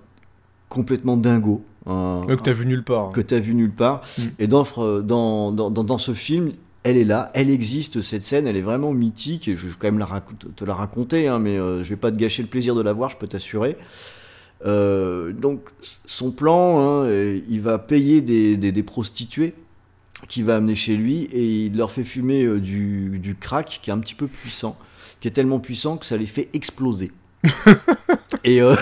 complètement 0.68 1.16
dingos. 1.16 1.62
hein, 1.86 2.22
Ouais, 2.26 2.36
que 2.36 2.42
t'as 2.42 2.52
vu 2.52 2.64
nulle 2.66 2.82
part. 2.84 3.08
hein. 3.08 3.10
que 3.12 3.20
t'as 3.20 3.38
vu 3.38 3.54
nulle 3.54 3.74
part. 3.74 4.02
Mm. 4.18 4.22
Et 4.38 4.46
dans, 4.46 4.62
Fr- 4.64 5.02
dans, 5.02 5.52
dans, 5.52 5.70
dans, 5.70 5.84
dans 5.84 5.98
ce 5.98 6.14
film, 6.14 6.52
elle 6.84 6.96
est 6.96 7.04
là, 7.04 7.30
elle 7.34 7.50
existe 7.50 8.00
cette 8.02 8.24
scène, 8.24 8.48
elle 8.48 8.56
est 8.56 8.62
vraiment 8.62 8.92
mythique. 8.92 9.46
Et 9.46 9.54
je 9.54 9.66
vais 9.68 9.72
quand 9.78 9.86
même 9.86 9.98
la 10.00 10.08
te 10.56 10.64
la 10.64 10.74
raconter, 10.74 11.28
hein, 11.28 11.38
mais 11.38 11.56
euh, 11.58 11.84
je 11.84 11.90
vais 11.90 11.96
pas 11.96 12.10
te 12.10 12.16
gâcher 12.16 12.42
le 12.42 12.48
plaisir 12.48 12.74
de 12.74 12.82
la 12.82 12.92
voir, 12.92 13.10
je 13.10 13.16
peux 13.16 13.28
t'assurer. 13.28 13.76
Euh, 14.64 15.32
donc 15.32 15.60
son 16.06 16.30
plan, 16.32 16.80
hein, 16.80 17.04
euh, 17.04 17.40
il 17.48 17.60
va 17.60 17.78
payer 17.78 18.20
des, 18.20 18.56
des, 18.56 18.72
des 18.72 18.82
prostituées 18.82 19.54
qu'il 20.28 20.44
va 20.44 20.56
amener 20.56 20.74
chez 20.74 20.96
lui 20.96 21.24
et 21.32 21.66
il 21.66 21.76
leur 21.76 21.90
fait 21.90 22.04
fumer 22.04 22.44
euh, 22.44 22.60
du, 22.60 23.18
du 23.18 23.34
crack 23.34 23.80
qui 23.82 23.90
est 23.90 23.92
un 23.92 23.98
petit 23.98 24.14
peu 24.14 24.26
puissant, 24.26 24.76
qui 25.20 25.28
est 25.28 25.32
tellement 25.32 25.60
puissant 25.60 25.96
que 25.96 26.06
ça 26.06 26.16
les 26.16 26.26
fait 26.26 26.48
exploser. 26.52 27.12
et 28.44 28.60
euh, 28.62 28.76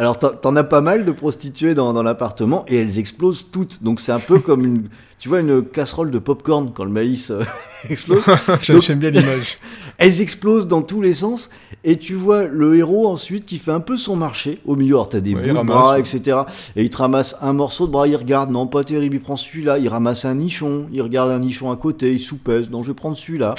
alors 0.00 0.18
t'en- 0.18 0.56
as 0.56 0.64
pas 0.64 0.80
mal 0.80 1.04
de 1.04 1.12
prostituées 1.12 1.74
dans, 1.74 1.92
dans 1.92 2.02
l'appartement 2.02 2.64
et 2.68 2.76
elles 2.76 2.98
explosent 2.98 3.46
toutes. 3.52 3.82
Donc 3.82 4.00
c'est 4.00 4.12
un 4.12 4.18
peu 4.18 4.38
comme 4.40 4.64
une, 4.64 4.88
tu 5.18 5.28
vois, 5.28 5.40
une 5.40 5.62
casserole 5.62 6.10
de 6.10 6.18
popcorn 6.18 6.72
quand 6.74 6.84
le 6.84 6.90
maïs 6.90 7.30
euh, 7.30 7.44
explose. 7.88 8.22
J'aime 8.62 8.98
bien 8.98 9.10
l'image. 9.10 9.58
Elles 9.98 10.22
explosent 10.22 10.66
dans 10.66 10.80
tous 10.80 11.02
les 11.02 11.12
sens 11.12 11.50
et 11.84 11.96
tu 11.98 12.14
vois 12.14 12.44
le 12.44 12.74
héros 12.76 13.06
ensuite 13.08 13.44
qui 13.44 13.58
fait 13.58 13.72
un 13.72 13.80
peu 13.80 13.98
son 13.98 14.16
marché 14.16 14.60
au 14.64 14.74
milieu. 14.74 14.94
Alors 14.94 15.10
t'as 15.10 15.20
des 15.20 15.34
Ouais, 15.34 15.42
bouts 15.46 15.58
de 15.58 15.62
bras, 15.66 15.92
ouais. 15.94 16.00
etc. 16.00 16.38
Et 16.76 16.82
il 16.84 16.88
te 16.90 16.96
ramasse 16.96 17.36
un 17.42 17.52
morceau 17.52 17.86
de 17.86 17.92
bras, 17.92 18.08
il 18.08 18.16
regarde, 18.16 18.50
non 18.50 18.66
pas 18.66 18.82
terrible, 18.82 19.16
il 19.16 19.20
prend 19.20 19.36
celui-là. 19.36 19.78
Il 19.78 19.88
ramasse 19.88 20.24
un 20.24 20.34
nichon, 20.36 20.86
il 20.92 21.02
regarde 21.02 21.30
un 21.30 21.38
nichon 21.38 21.70
à 21.70 21.76
côté, 21.76 22.12
il 22.14 22.20
soupèse, 22.20 22.70
non 22.70 22.82
je 22.82 22.88
vais 22.88 22.94
prendre 22.94 23.16
celui-là. 23.18 23.54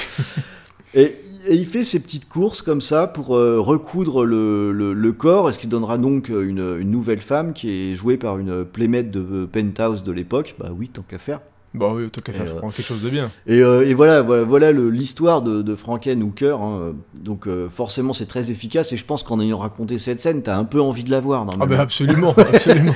Et, 0.94 1.16
et 1.48 1.56
il 1.56 1.66
fait 1.66 1.84
ses 1.84 2.00
petites 2.00 2.28
courses 2.30 2.62
comme 2.62 2.82
ça 2.82 3.08
pour 3.08 3.36
euh, 3.36 3.60
recoudre 3.60 4.26
le, 4.26 4.72
le- 4.72 4.94
le 4.94 5.12
corps, 5.12 5.54
ce 5.54 5.60
qui 5.60 5.68
donnera 5.68 5.98
donc 5.98 6.30
une, 6.30 6.78
une 6.80 6.92
nouvelle 6.92 7.22
femme 7.22 7.54
qui 7.54 7.92
est 7.92 7.96
jouée 7.96 8.18
par 8.18 8.38
une 8.40 8.66
playmate 8.66 9.10
de 9.12 9.20
euh, 9.20 9.48
Penthouse 9.48 10.04
de 10.04 10.12
l'époque. 10.12 10.56
Bah 10.60 10.70
oui, 10.76 10.90
tant 10.90 11.02
qu'à 11.02 11.18
faire. 11.18 11.42
Bah 11.74 11.90
oui, 11.96 12.04
autant 12.04 12.20
qu'à 12.22 12.34
faire 12.34 12.52
euh, 12.52 12.58
prendre 12.58 12.74
quelque 12.74 12.86
chose 12.86 13.02
de 13.02 13.10
bien. 13.10 13.32
Et, 13.48 13.62
euh, 13.64 13.88
et 13.88 13.94
voilà, 13.94 14.22
voilà, 14.22 14.74
l'histoire 14.74 15.42
de, 15.42 15.62
de 15.62 15.74
Franken 15.76 16.22
Hooker. 16.22 16.58
hein. 16.62 16.94
Donc 17.18 17.48
euh, 17.48 17.70
forcément, 17.70 18.12
c'est 18.12 18.26
très 18.26 18.52
efficace. 18.52 18.92
Et 18.92 18.98
je 18.98 19.06
pense 19.06 19.24
qu'en 19.24 19.40
ayant 19.40 19.58
raconté 19.60 19.98
cette 19.98 20.20
scène, 20.20 20.42
t'as 20.44 20.58
un 20.58 20.66
peu 20.66 20.82
envie 20.82 21.06
de 21.06 21.12
la 21.12 21.22
voir. 21.22 21.48
Ah 21.62 21.66
bah 21.66 21.80
absolument, 21.80 22.34
absolument. 22.38 22.94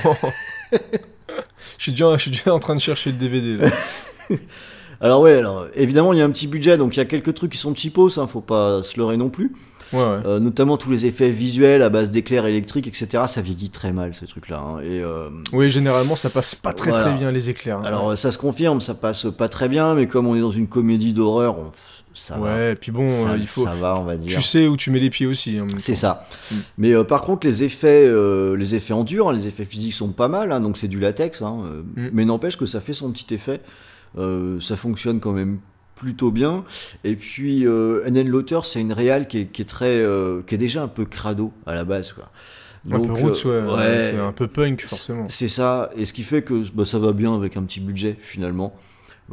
Je 1.78 1.82
suis, 1.84 1.92
déjà, 1.92 2.16
je 2.16 2.22
suis 2.22 2.30
déjà 2.30 2.54
en 2.54 2.58
train 2.58 2.74
de 2.74 2.80
chercher 2.80 3.12
le 3.12 3.18
DVD. 3.18 3.56
Là. 3.56 3.70
Alors 5.00 5.20
ouais, 5.20 5.34
alors 5.34 5.66
évidemment, 5.74 6.12
il 6.12 6.18
y 6.18 6.22
a 6.22 6.24
un 6.24 6.30
petit 6.30 6.46
budget, 6.46 6.76
donc 6.78 6.96
il 6.96 6.98
y 6.98 7.02
a 7.02 7.04
quelques 7.06 7.34
trucs 7.34 7.52
qui 7.52 7.58
sont 7.58 7.74
cheapos, 7.74 8.18
hein, 8.18 8.26
faut 8.26 8.40
pas 8.40 8.82
se 8.82 8.98
leurrer 8.98 9.16
non 9.16 9.28
plus. 9.30 9.52
Ouais, 9.92 10.00
ouais. 10.00 10.04
Euh, 10.26 10.40
notamment 10.40 10.76
tous 10.76 10.90
les 10.90 11.06
effets 11.06 11.30
visuels 11.30 11.80
à 11.82 11.90
base 11.90 12.10
d'éclairs 12.10 12.44
électriques, 12.46 12.88
etc. 12.88 13.24
Ça 13.28 13.40
vieillit 13.40 13.70
très 13.70 13.92
mal 13.92 14.14
ces 14.18 14.26
trucs-là. 14.26 14.58
hein. 14.58 14.80
Et 14.80 15.00
euh, 15.00 15.28
Oui, 15.52 15.70
généralement, 15.70 16.16
ça 16.16 16.28
passe 16.28 16.56
pas 16.56 16.72
très 16.72 16.90
Voilà. 16.90 17.04
très 17.04 17.14
bien 17.16 17.30
les 17.30 17.50
éclairs. 17.50 17.78
hein. 17.78 17.84
alors 17.84 18.10
euh, 18.10 18.16
ça 18.16 18.32
se 18.32 18.38
confirme, 18.38 18.80
ça 18.80 18.94
passe 18.94 19.26
pas 19.38 19.48
très 19.48 19.68
bien, 19.68 19.94
mais 19.94 20.08
comme 20.08 20.26
on 20.26 20.34
est 20.34 20.40
dans 20.40 20.50
une 20.50 20.66
comédie 20.66 21.12
d'horreur, 21.12 21.58
on- 21.58 21.70
ça 22.14 22.38
va. 22.38 22.46
ouais, 22.46 22.72
et 22.72 22.74
puis 22.76 22.90
bon, 22.92 23.08
ça, 23.10 23.32
euh, 23.32 23.36
il 23.38 23.46
faut. 23.46 23.64
ça 23.64 23.74
va, 23.74 23.96
on 24.00 24.04
va 24.04 24.16
dire. 24.16 24.34
Tu 24.34 24.42
sais 24.42 24.66
où 24.66 24.76
tu 24.78 24.90
mets 24.90 24.98
les 25.00 25.10
pieds 25.10 25.26
aussi. 25.26 25.52
même 25.56 25.68
C'est 25.78 25.94
ça. 25.94 26.24
Mm. 26.50 26.54
Mais 26.78 27.04
par 27.04 27.20
contre, 27.20 27.46
les 27.46 27.62
effets, 27.62 28.10
les 28.56 28.74
effets 28.74 28.94
en 28.94 29.04
dur, 29.04 29.28
hein, 29.28 29.34
les 29.34 29.46
effets 29.46 29.66
physiques 29.66 29.92
sont 29.94 30.08
pas 30.08 30.26
mal, 30.28 30.50
hein, 30.50 30.60
donc 30.60 30.78
c'est 30.78 30.88
du 30.88 30.98
latex. 30.98 31.42
hein, 31.42 31.58
Mm. 31.94 32.08
Mais 32.14 32.24
n'empêche 32.24 32.56
que 32.56 32.64
ça 32.66 32.80
fait 32.80 32.94
son 32.94 33.10
petit 33.12 33.32
effet. 33.34 33.60
Euh, 34.18 34.60
ça 34.60 34.76
fonctionne 34.76 35.20
quand 35.20 35.32
même 35.32 35.58
plutôt 35.94 36.30
bien. 36.30 36.64
Et 37.04 37.16
puis, 37.16 37.66
euh, 37.66 38.04
N.N. 38.06 38.28
Lauter, 38.28 38.60
c'est 38.64 38.80
une 38.80 38.92
réal 38.92 39.26
qui 39.26 39.38
est, 39.38 39.46
qui 39.46 39.62
est 39.62 39.66
très, 39.66 39.96
euh, 39.96 40.42
qui 40.42 40.54
est 40.54 40.58
déjà 40.58 40.82
un 40.82 40.88
peu 40.88 41.04
crado 41.04 41.52
à 41.66 41.74
la 41.74 41.84
base, 41.84 42.12
quoi. 42.12 42.30
Un 42.88 43.00
peu 43.00 43.12
roots, 43.12 43.44
ouais. 43.46 43.50
euh, 43.50 43.76
ouais, 43.76 44.10
C'est 44.12 44.20
un 44.20 44.32
peu 44.32 44.46
punk, 44.46 44.86
forcément. 44.86 45.26
c'est 45.28 45.48
ça, 45.48 45.90
et 45.96 46.04
ce 46.04 46.12
qui 46.12 46.22
fait 46.22 46.42
que 46.42 46.62
bah, 46.72 46.84
ça 46.84 47.00
va 47.00 47.12
bien 47.12 47.34
avec 47.34 47.56
un 47.56 47.64
petit 47.64 47.80
budget 47.80 48.16
finalement. 48.20 48.76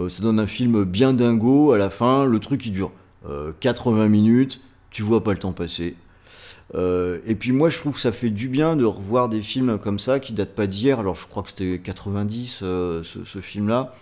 Ça 0.10 0.24
donne 0.24 0.40
un 0.40 0.48
film 0.48 0.86
bien 0.86 1.14
dingo 1.14 1.72
à 1.72 1.78
la 1.78 1.92
fin. 1.92 2.26
Le 2.26 2.40
truc 2.40 2.66
il 2.66 2.72
dure 2.72 2.92
euh, 3.30 3.52
80 3.60 4.08
minutes, 4.08 4.60
tu 4.90 5.04
vois 5.04 5.24
pas 5.24 5.34
le 5.34 5.38
temps 5.38 5.52
passer. 5.52 5.96
Et 6.76 7.36
puis 7.36 7.52
moi 7.52 7.70
je 7.70 7.78
trouve 7.78 7.94
que 7.94 8.00
ça 8.02 8.12
fait 8.12 8.32
du 8.32 8.48
bien 8.48 8.76
de 8.76 8.86
revoir 8.86 9.30
des 9.30 9.44
films 9.44 9.78
comme 9.78 10.00
ça 10.00 10.20
qui 10.20 10.34
datent 10.34 10.56
pas 10.56 10.66
d'hier. 10.66 11.00
Alors 11.00 11.14
je 11.14 11.28
crois 11.28 11.44
que 11.44 11.50
c'était 11.50 11.78
90 11.78 12.62
euh, 12.64 13.04
ce, 13.04 13.24
ce 13.24 13.38
film-là. 13.40 13.94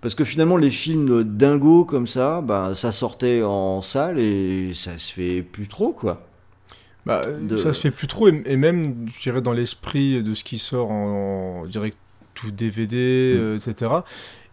Parce 0.00 0.14
que 0.14 0.24
finalement 0.24 0.56
les 0.56 0.70
films 0.70 1.24
dingo 1.24 1.84
comme 1.84 2.06
ça, 2.06 2.40
bah, 2.40 2.72
ça 2.74 2.90
sortait 2.92 3.42
en 3.42 3.82
salle 3.82 4.18
et 4.18 4.72
ça 4.74 4.96
se 4.98 5.12
fait 5.12 5.42
plus 5.42 5.68
trop 5.68 5.92
quoi. 5.92 6.26
Bah, 7.06 7.22
de- 7.40 7.56
Ça 7.56 7.72
se 7.72 7.80
fait 7.80 7.90
plus 7.90 8.06
trop, 8.06 8.28
et, 8.28 8.42
et 8.44 8.56
même, 8.56 9.06
je 9.14 9.20
dirais, 9.22 9.40
dans 9.40 9.52
l'esprit 9.54 10.22
de 10.22 10.34
ce 10.34 10.44
qui 10.44 10.58
sort 10.58 10.90
en, 10.90 11.62
en 11.62 11.66
direct 11.66 11.96
tout 12.34 12.50
DVD, 12.50 13.34
Mm. 13.36 13.38
euh, 13.40 13.56
etc. 13.56 13.90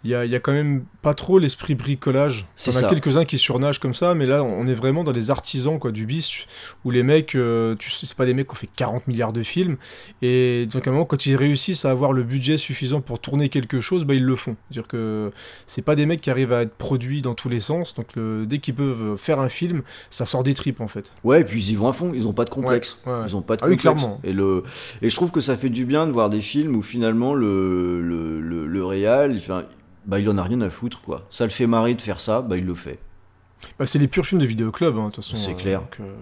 Il 0.03 0.11
y 0.11 0.15
a, 0.15 0.25
y 0.25 0.35
a 0.35 0.39
quand 0.39 0.51
même 0.53 0.85
pas 1.01 1.13
trop 1.13 1.39
l'esprit 1.39 1.73
bricolage. 1.75 2.45
Il 2.65 2.73
y 2.73 2.77
en 2.77 2.79
a 2.79 2.89
quelques-uns 2.89 3.25
qui 3.25 3.37
surnagent 3.39 3.79
comme 3.79 3.93
ça, 3.95 4.13
mais 4.13 4.25
là, 4.25 4.43
on 4.43 4.65
est 4.67 4.73
vraiment 4.75 5.03
dans 5.03 5.11
les 5.11 5.31
artisans 5.31 5.79
quoi, 5.79 5.91
du 5.91 6.05
bis, 6.05 6.45
où 6.85 6.91
les 6.91 7.03
mecs, 7.03 7.35
euh, 7.35 7.75
tu 7.77 7.89
sais, 7.89 8.05
c'est 8.05 8.15
pas 8.15 8.25
des 8.25 8.33
mecs 8.33 8.47
qui 8.47 8.53
ont 8.53 8.55
fait 8.57 8.69
40 8.75 9.07
milliards 9.07 9.33
de 9.33 9.43
films, 9.43 9.77
et 10.21 10.67
donc 10.71 10.85
à 10.87 10.91
un 10.91 10.93
moment, 10.93 11.05
quand 11.05 11.25
ils 11.25 11.35
réussissent 11.35 11.83
à 11.85 11.89
avoir 11.91 12.13
le 12.13 12.23
budget 12.23 12.57
suffisant 12.57 13.01
pour 13.01 13.19
tourner 13.19 13.49
quelque 13.49 13.81
chose, 13.81 14.05
bah, 14.05 14.13
ils 14.13 14.23
le 14.23 14.35
font. 14.35 14.55
C'est-à-dire 14.69 14.87
que 14.87 15.31
c'est 15.65 15.81
pas 15.83 15.95
des 15.95 16.05
mecs 16.05 16.21
qui 16.21 16.29
arrivent 16.29 16.53
à 16.53 16.61
être 16.61 16.75
produits 16.75 17.21
dans 17.21 17.33
tous 17.33 17.49
les 17.49 17.59
sens, 17.59 17.93
donc 17.95 18.15
le- 18.15 18.45
dès 18.45 18.59
qu'ils 18.59 18.75
peuvent 18.75 19.17
faire 19.17 19.39
un 19.39 19.49
film, 19.49 19.81
ça 20.09 20.25
sort 20.25 20.43
des 20.43 20.53
tripes 20.53 20.79
en 20.81 20.87
fait. 20.87 21.11
Ouais, 21.23 21.41
et 21.41 21.43
puis 21.43 21.61
ils 21.61 21.71
y 21.71 21.75
vont 21.75 21.87
à 21.89 21.93
fond, 21.93 22.11
ils 22.13 22.27
ont 22.27 22.33
pas 22.33 22.45
de 22.45 22.49
complexe. 22.51 22.99
Ouais, 23.05 23.11
ouais. 23.13 23.19
Ils 23.25 23.35
ont 23.35 23.41
pas 23.41 23.55
de 23.55 23.63
Ah 23.63 23.67
oui, 23.67 23.77
complexe. 23.77 23.97
clairement. 23.99 24.21
Et, 24.23 24.31
le... 24.33 24.63
et 25.01 25.09
je 25.09 25.15
trouve 25.15 25.31
que 25.31 25.41
ça 25.41 25.57
fait 25.57 25.69
du 25.69 25.85
bien 25.85 26.05
de 26.05 26.11
voir 26.11 26.29
des 26.29 26.41
films 26.41 26.75
où 26.75 26.81
finalement 26.81 27.33
le, 27.33 28.01
le, 28.01 28.39
le, 28.41 28.67
le 28.67 28.85
réal, 28.85 29.31
il, 29.33 29.41
fait 29.41 29.53
un- 29.53 29.65
bah, 30.07 30.19
il 30.19 30.29
en 30.29 30.37
a 30.37 30.43
rien 30.43 30.61
à 30.61 30.69
foutre 30.69 31.01
quoi. 31.01 31.27
Ça 31.29 31.43
le 31.43 31.51
fait 31.51 31.67
marrer 31.67 31.93
de 31.93 32.01
faire 32.01 32.19
ça, 32.19 32.41
bah 32.41 32.57
il 32.57 32.65
le 32.65 32.75
fait. 32.75 32.99
Bah, 33.77 33.85
c'est 33.85 33.99
les 33.99 34.07
purs 34.07 34.25
films 34.25 34.41
de 34.41 34.45
vidéoclub, 34.45 34.97
hein, 34.97 35.09
de 35.09 35.11
toute 35.11 35.23
façon. 35.23 35.35
C'est 35.35 35.51
euh, 35.51 35.55
clair. 35.55 35.81
donc, 35.81 35.97
euh, 35.99 36.13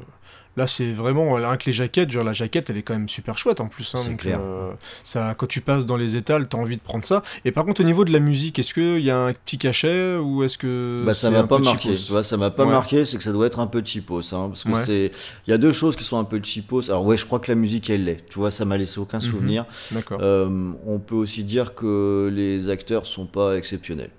là, 0.57 0.67
c'est 0.67 0.91
vraiment 0.91 1.33
rien 1.33 1.57
que 1.57 1.65
les 1.65 1.71
jaquettes. 1.73 2.11
Genre, 2.11 2.23
la 2.23 2.33
jaquette, 2.33 2.69
elle 2.69 2.77
est 2.77 2.81
quand 2.83 2.93
même 2.93 3.09
super 3.09 3.37
chouette 3.37 3.59
en 3.59 3.67
plus. 3.67 3.91
hein, 3.95 3.99
C'est 4.01 4.15
clair. 4.15 4.39
euh, 4.41 4.71
ça, 5.03 5.35
quand 5.37 5.47
tu 5.47 5.61
passes 5.61 5.85
dans 5.85 5.97
les 5.97 6.15
étals, 6.15 6.47
t'as 6.47 6.57
envie 6.57 6.77
de 6.77 6.81
prendre 6.81 7.05
ça. 7.05 7.23
Et 7.45 7.51
par 7.51 7.65
contre, 7.65 7.81
au 7.81 7.83
niveau 7.83 8.05
de 8.05 8.11
la 8.13 8.19
musique, 8.19 8.59
est-ce 8.59 8.73
qu'il 8.73 9.03
y 9.03 9.09
a 9.11 9.17
un 9.17 9.33
petit 9.33 9.57
cachet 9.57 10.15
ou 10.17 10.43
est-ce 10.43 10.57
que. 10.57 11.03
Bah 11.05 11.13
ça 11.13 11.29
m'a 11.31 11.43
pas 11.43 11.59
marqué. 11.59 11.95
Tu 11.95 12.11
vois, 12.11 12.23
ça 12.23 12.37
m'a 12.37 12.51
pas 12.51 12.65
Ouais. 12.65 12.71
marqué, 12.71 13.05
c'est 13.05 13.17
que 13.17 13.23
ça 13.23 13.31
doit 13.31 13.47
être 13.47 13.59
un 13.59 13.67
peu 13.67 13.81
cheapos, 13.85 14.33
hein, 14.33 14.47
parce 14.49 14.63
que 14.63 14.69
Ouais. 14.69 14.83
c'est, 14.83 15.11
il 15.47 15.51
y 15.51 15.53
a 15.53 15.57
deux 15.57 15.71
choses 15.71 15.95
qui 15.95 16.03
sont 16.03 16.17
un 16.17 16.23
peu 16.23 16.41
cheapos. 16.43 16.89
Alors 16.89 17.05
ouais, 17.05 17.17
je 17.17 17.25
crois 17.25 17.39
que 17.39 17.51
la 17.51 17.55
musique 17.55 17.89
elle 17.89 18.05
l'est. 18.05 18.25
Tu 18.29 18.39
vois, 18.39 18.51
ça 18.51 18.65
m'a 18.65 18.77
laissé 18.77 18.99
aucun 18.99 19.17
Mhm. 19.17 19.21
souvenir. 19.23 19.65
D'accord. 19.91 20.19
Euh, 20.21 20.71
on 20.85 20.99
peut 20.99 21.15
aussi 21.15 21.43
dire 21.43 21.75
que 21.75 22.31
les 22.33 22.69
acteurs 22.69 23.05
sont 23.07 23.25
pas 23.25 23.55
exceptionnels. 23.57 24.09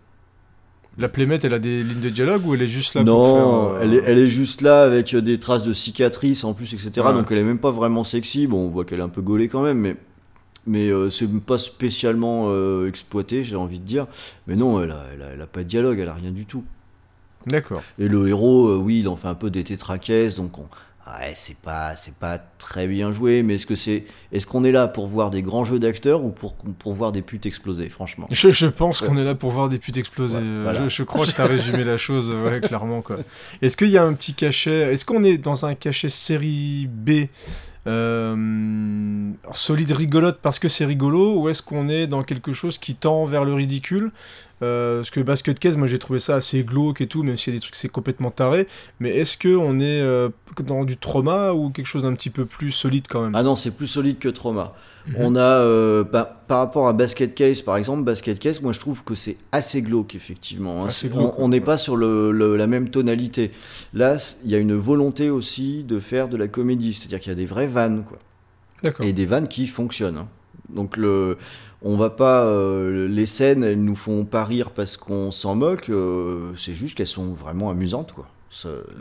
La 0.98 1.08
Playmate, 1.08 1.44
elle 1.44 1.52
a 1.52 1.58
des 1.58 1.82
lignes 1.82 2.00
de 2.00 2.08
dialogue 2.08 2.46
ou 2.46 2.54
elle 2.54 2.62
est 2.62 2.68
juste 2.68 2.94
là 2.94 3.04
non, 3.04 3.14
pour 3.14 3.36
faire. 3.36 3.48
euh, 3.48 3.78
elle, 3.82 3.94
est, 3.94 4.02
elle 4.06 4.18
est 4.18 4.28
juste 4.28 4.62
là 4.62 4.82
avec 4.82 5.12
euh, 5.12 5.20
des 5.20 5.38
traces 5.38 5.62
de 5.62 5.74
cicatrices 5.74 6.42
en 6.42 6.54
plus, 6.54 6.72
etc. 6.72 6.90
Ouais. 7.06 7.12
Donc 7.12 7.30
elle 7.30 7.38
est 7.38 7.44
même 7.44 7.58
pas 7.58 7.70
vraiment 7.70 8.02
sexy. 8.02 8.46
Bon, 8.46 8.66
on 8.66 8.70
voit 8.70 8.84
qu'elle 8.84 9.00
est 9.00 9.02
un 9.02 9.10
peu 9.10 9.20
gaulée 9.20 9.48
quand 9.48 9.62
même, 9.62 9.78
mais, 9.78 9.96
mais 10.66 10.88
euh, 10.88 11.10
c'est 11.10 11.30
pas 11.40 11.58
spécialement 11.58 12.46
euh, 12.48 12.88
exploité, 12.88 13.44
j'ai 13.44 13.56
envie 13.56 13.78
de 13.78 13.84
dire. 13.84 14.06
Mais 14.46 14.56
non, 14.56 14.82
elle 14.82 14.92
a, 14.92 15.04
elle, 15.12 15.22
a, 15.22 15.26
elle 15.34 15.42
a 15.42 15.46
pas 15.46 15.64
de 15.64 15.68
dialogue, 15.68 15.98
elle 15.98 16.08
a 16.08 16.14
rien 16.14 16.30
du 16.30 16.46
tout. 16.46 16.64
D'accord. 17.46 17.82
Et 17.98 18.08
le 18.08 18.26
héros, 18.26 18.76
oui, 18.78 19.00
il 19.00 19.08
en 19.08 19.16
fait 19.16 19.28
un 19.28 19.34
peu 19.34 19.50
des 19.50 19.64
tétraquaises, 19.64 20.36
donc 20.36 20.58
on... 20.58 20.66
ouais, 21.06 21.32
c'est 21.34 21.56
pas, 21.58 21.94
c'est 21.96 22.14
pas 22.14 22.38
très 22.58 22.86
bien 22.86 23.12
joué, 23.12 23.42
mais 23.42 23.54
est-ce 23.56 23.66
que 23.66 23.75
c'est, 23.75 24.04
est-ce 24.32 24.46
qu'on 24.46 24.64
est 24.64 24.72
là 24.72 24.88
pour 24.88 25.06
voir 25.06 25.30
des 25.30 25.42
grands 25.42 25.64
jeux 25.64 25.78
d'acteurs 25.78 26.25
ou 26.25 26.30
pour, 26.30 26.54
pour 26.56 26.92
voir 26.92 27.12
des 27.12 27.22
putes 27.22 27.46
exploser, 27.46 27.88
franchement? 27.88 28.26
Je, 28.30 28.50
je 28.50 28.66
pense 28.66 29.00
qu'on 29.00 29.16
est 29.16 29.25
là 29.25 29.34
pour 29.34 29.50
voir 29.52 29.68
des 29.68 29.78
putes 29.78 29.96
exploser. 29.96 30.36
Ouais, 30.36 30.42
Euh, 30.44 30.60
voilà. 30.64 30.84
je, 30.84 30.88
je 30.88 31.02
crois 31.04 31.26
que 31.26 31.30
tu 31.32 31.40
as 31.40 31.46
résumé 31.46 31.84
la 31.84 31.96
chose, 31.96 32.30
euh, 32.30 32.50
ouais, 32.50 32.60
clairement. 32.60 33.02
quoi. 33.02 33.18
Est-ce 33.62 33.76
qu'il 33.76 33.90
y 33.90 33.98
a 33.98 34.02
un 34.04 34.14
petit 34.14 34.34
cachet 34.34 34.92
Est-ce 34.92 35.04
qu'on 35.04 35.22
est 35.25 35.38
dans 35.38 35.64
un 35.66 35.75
cachet 35.75 36.08
série 36.08 36.86
B 36.90 37.26
euh, 37.88 39.30
solide 39.52 39.92
rigolote 39.92 40.38
parce 40.42 40.58
que 40.58 40.68
c'est 40.68 40.84
rigolo 40.84 41.40
ou 41.40 41.48
est-ce 41.48 41.62
qu'on 41.62 41.88
est 41.88 42.06
dans 42.06 42.22
quelque 42.25 42.52
chose 42.52 42.78
qui 42.78 42.94
tend 42.94 43.26
vers 43.26 43.44
le 43.44 43.54
ridicule? 43.54 44.10
Euh, 44.62 44.98
Parce 45.00 45.10
que 45.10 45.20
Basket 45.20 45.58
Case, 45.58 45.76
moi 45.76 45.86
j'ai 45.86 45.98
trouvé 45.98 46.18
ça 46.18 46.36
assez 46.36 46.62
glauque 46.64 47.02
et 47.02 47.06
tout, 47.06 47.22
même 47.22 47.36
s'il 47.36 47.52
y 47.52 47.56
a 47.56 47.58
des 47.58 47.62
trucs 47.62 47.76
c'est 47.76 47.88
complètement 47.90 48.30
taré. 48.30 48.66
Mais 49.00 49.10
est-ce 49.14 49.36
que 49.36 49.54
on 49.54 49.78
est 49.80 50.00
euh, 50.00 50.30
dans 50.66 50.84
du 50.84 50.96
trauma 50.96 51.52
ou 51.52 51.68
quelque 51.70 51.84
chose 51.86 52.04
d'un 52.04 52.14
petit 52.14 52.30
peu 52.30 52.46
plus 52.46 52.72
solide 52.72 53.04
quand 53.08 53.20
même? 53.22 53.32
Ah 53.34 53.42
non, 53.42 53.54
c'est 53.54 53.70
plus 53.72 53.86
solide 53.86 54.18
que 54.18 54.28
Trauma. 54.30 54.72
Mhm. 55.08 55.14
On 55.18 55.36
a, 55.36 55.40
euh, 55.40 56.04
bah, 56.04 56.42
par 56.48 56.58
rapport 56.58 56.88
à 56.88 56.92
Basket 56.94 57.34
Case, 57.34 57.60
par 57.62 57.76
exemple, 57.76 58.02
Basket 58.02 58.38
Case, 58.38 58.62
moi 58.62 58.72
je 58.72 58.80
trouve 58.80 59.04
que 59.04 59.14
c'est 59.14 59.36
assez 59.52 59.82
glauque, 59.82 60.14
effectivement. 60.14 60.84
hein. 60.84 60.86
Assez 60.88 61.08
C'est- 61.08 61.12
glauque, 61.14 61.34
on- 61.38 61.48
n'est 61.48 61.60
pas 61.60 61.76
sur 61.76 61.96
le, 61.96 62.30
le- 62.32 62.56
la 62.56 62.66
même 62.66 62.88
tonalité. 62.88 63.50
Là, 63.92 64.16
il 64.44 64.50
y 64.50 64.54
a 64.54 64.58
une 64.58 64.75
volonté 64.75 65.28
aussi 65.28 65.84
de 65.84 66.00
faire 66.00 66.28
de 66.28 66.36
la 66.38 66.48
comédie, 66.48 66.94
c'est-à-dire 66.94 67.20
qu'il 67.20 67.30
y 67.30 67.32
a 67.32 67.36
des 67.36 67.46
vraies 67.46 67.66
vannes, 67.68 68.04
quoi. 68.04 68.18
Et 69.02 69.12
des 69.12 69.26
vannes 69.26 69.48
qui 69.48 69.66
fonctionnent. 69.66 70.16
hein. 70.18 70.28
Donc 70.68 70.96
le, 70.96 71.38
on 71.82 71.96
va 71.96 72.11
pas, 72.11 72.44
euh, 72.44 73.06
les 73.08 73.26
scènes, 73.26 73.62
elles 73.64 73.82
nous 73.82 73.96
font 73.96 74.25
pas 74.25 74.44
rire 74.44 74.70
parce 74.70 74.96
qu'on 74.96 75.30
s'en 75.30 75.54
moque. 75.54 75.88
euh, 75.90 76.52
c'est 76.56 76.75
juste 76.75 76.96
qu'elles 76.96 77.06
sont 77.06 77.32
vraiment 77.32 77.70
amusantes, 77.70 78.12
quoi. 78.12 78.26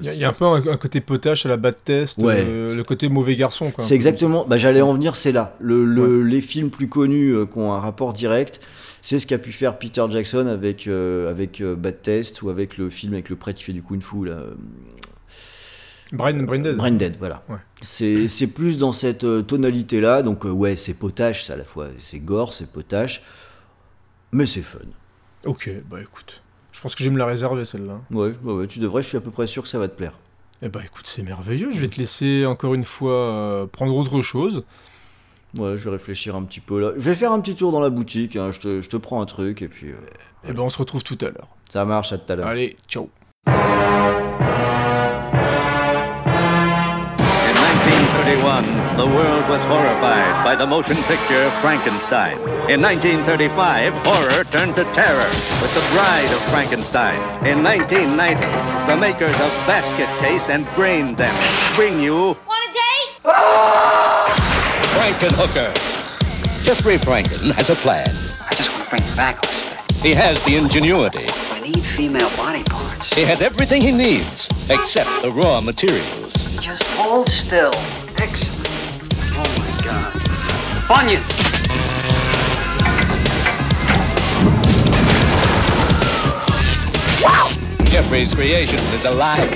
Il 0.02 0.06
y, 0.06 0.10
a- 0.10 0.14
il 0.14 0.20
y 0.20 0.26
a 0.26 0.30
un 0.30 0.34
peu 0.34 0.44
un, 0.44 0.56
un 0.68 0.78
côté 0.78 1.00
potache 1.00 1.46
à 1.46 1.50
la 1.50 1.56
bad 1.56 1.76
test, 1.86 2.18
Ouais. 2.18 2.44
euh, 2.46 2.76
le 2.76 2.84
côté 2.84 3.08
mauvais 3.08 3.36
garçon. 3.38 3.72
C'est 3.80 3.96
exactement. 3.96 4.46
Bah, 4.46 4.58
j'allais 4.58 4.82
en 4.82 4.94
venir, 4.94 5.16
c'est 5.16 5.32
là. 5.32 5.56
Le, 5.60 5.86
le- 5.86 6.24
Les 6.24 6.42
films 6.42 6.70
plus 6.72 6.90
connus 6.90 7.34
qui 7.52 7.58
ont 7.58 7.72
un 7.72 7.80
rapport 7.80 8.12
direct, 8.12 8.60
c'est 9.02 9.18
ce 9.18 9.26
qu'a 9.26 9.38
pu 9.38 9.54
faire 9.54 9.78
Peter 9.80 10.04
Jackson 10.10 10.48
avec 10.48 10.88
avec 10.88 11.64
Bad 11.64 12.02
Test 12.02 12.42
ou 12.42 12.50
avec 12.50 12.78
le 12.78 12.90
film 12.90 13.14
avec 13.14 13.30
le 13.30 13.38
prêtre 13.38 13.60
qui 13.60 13.64
fait 13.66 13.72
du 13.74 13.82
kung-fu 13.84 14.26
là. 14.26 14.40
Brain, 16.12 16.44
Brain 16.44 16.60
Dead. 16.60 16.76
Brain 16.78 16.92
Dead, 16.92 17.16
voilà. 17.20 17.44
Ouais. 17.50 17.56
C'est 17.86 18.48
plus 18.54 18.78
dans 18.78 18.92
cette 18.92 19.24
euh, 19.24 19.42
tonalité 19.42 20.02
là. 20.02 20.22
Donc 20.24 20.46
euh, 20.46 20.50
ouais, 20.50 20.76
c'est 20.76 20.94
potache, 20.94 21.46
ça 21.46 21.54
à 21.54 21.56
la 21.58 21.64
fois. 21.64 21.88
C'est 22.00 22.20
gore, 22.20 22.54
c'est 22.54 22.72
potache, 22.72 23.22
mais 24.34 24.46
c'est 24.46 24.62
fun. 24.62 24.80
Ok, 25.46 25.70
bah 25.90 26.02
écoute. 26.02 26.42
Je 26.72 26.82
pense 26.82 26.94
que 26.96 27.04
je 27.04 27.10
vais 27.10 27.14
me 27.14 27.20
la 27.20 27.26
réserver 27.26 27.64
celle-là. 27.66 28.00
Ouais, 28.12 28.34
ouais, 28.44 28.54
ouais, 28.54 28.68
tu 28.68 28.80
devrais. 28.80 29.02
Je 29.04 29.08
suis 29.08 29.18
à 29.18 29.22
peu 29.22 29.32
près 29.32 29.48
sûr 29.48 29.64
que 29.64 29.70
ça 29.70 29.80
va 29.80 29.88
te 29.88 29.96
plaire. 29.96 30.14
Eh 30.62 30.70
bah 30.70 30.82
écoute, 30.84 31.08
c'est 31.08 31.22
merveilleux. 31.24 31.70
Je 31.74 31.80
vais 31.80 31.88
te 31.88 31.98
laisser 31.98 32.46
encore 32.46 32.74
une 32.74 32.84
fois 32.86 33.14
euh, 33.14 33.66
prendre 33.66 33.96
autre 33.96 34.22
chose. 34.22 34.64
Ouais, 35.58 35.78
je 35.78 35.86
vais 35.86 35.92
réfléchir 35.92 36.36
un 36.36 36.44
petit 36.44 36.60
peu 36.60 36.82
là. 36.82 36.92
Je 36.98 37.10
vais 37.10 37.16
faire 37.16 37.32
un 37.32 37.40
petit 37.40 37.56
tour 37.56 37.72
dans 37.72 37.80
la 37.80 37.90
boutique. 37.90 38.36
hein. 38.36 38.52
Je, 38.52 38.60
te, 38.60 38.82
je 38.82 38.90
te 38.90 38.98
prends 38.98 39.22
un 39.22 39.26
truc 39.26 39.62
et 39.62 39.68
puis 39.70 39.92
euh, 39.92 39.96
Et 40.50 40.52
ben 40.54 40.64
on 40.64 40.70
se 40.70 40.78
retrouve 40.78 41.04
tout 41.04 41.18
à 41.22 41.26
l'heure. 41.26 41.48
ça 41.70 41.86
marche. 41.86 42.12
À 42.12 42.18
tout 42.18 42.32
à 42.34 42.36
l'heure. 42.36 42.48
Allez, 42.48 42.76
ciao. 42.90 43.10
1931, 48.16 48.96
the 48.98 49.06
world 49.06 49.50
was 49.50 49.66
horrified 49.66 50.46
by 50.46 50.56
the 50.56 50.66
motion 50.66 50.96
picture 51.04 51.50
Frankenstein. 51.60 52.38
In 52.72 52.82
1935, 52.82 53.94
horror 54.08 54.44
turned 54.46 54.74
to 54.78 54.86
terror 54.96 55.30
with 55.60 55.74
The 55.76 55.84
Bride 55.92 56.32
of 56.32 56.40
Frankenstein. 56.48 57.20
In 57.46 57.62
1990, 57.62 58.40
the 58.88 58.96
makers 58.96 59.36
of 59.36 59.52
Basket 59.68 60.08
Case 60.24 60.50
and 60.50 60.66
Brain 60.76 61.14
Damage 61.16 61.76
bring 61.76 62.00
you 62.00 62.38
Want 62.48 62.64
a 62.64 62.72
date? 62.72 63.10
Frankenhooker. 64.96 65.76
Jeffrey 66.64 66.96
Franken 66.96 67.52
has 67.52 67.70
a 67.70 67.76
plan. 67.76 68.08
I 68.08 68.56
just 68.56 68.72
want 68.72 68.86
to 68.86 68.90
bring 68.90 69.04
you 69.04 69.16
back, 69.18 69.44
Elizabeth. 69.44 70.02
He 70.02 70.14
has 70.14 70.42
the 70.46 70.56
ingenuity. 70.56 71.28
I 71.52 71.60
need 71.60 71.84
female 71.84 72.30
body 72.38 72.64
parts. 72.64 73.14
He 73.14 73.24
has 73.24 73.42
everything 73.42 73.82
he 73.82 73.92
needs 73.92 74.48
except 74.70 75.10
the 75.22 75.32
raw 75.32 75.60
materials. 75.60 76.62
Just 76.62 76.84
hold 76.96 77.28
still. 77.28 77.74
Excellent. 78.22 78.68
Oh 79.38 79.44
my 79.58 79.84
god. 79.84 80.88
Bunyan! 80.88 81.24
Wow! 87.22 87.50
Jeffrey's 87.86 88.34
creation 88.34 88.80
is 88.94 89.06
alive. 89.06 89.50